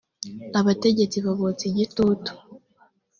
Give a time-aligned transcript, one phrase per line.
[0.59, 2.31] abategetsi babotsa igitutu